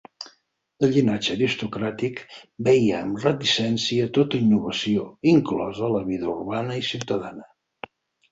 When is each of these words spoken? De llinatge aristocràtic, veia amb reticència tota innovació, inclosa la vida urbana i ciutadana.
De 0.83 0.87
llinatge 0.93 1.31
aristocràtic, 1.33 2.21
veia 2.69 3.01
amb 3.09 3.19
reticència 3.27 4.09
tota 4.19 4.41
innovació, 4.45 5.05
inclosa 5.35 5.91
la 5.97 6.03
vida 6.11 6.31
urbana 6.37 6.79
i 6.81 6.87
ciutadana. 6.91 7.47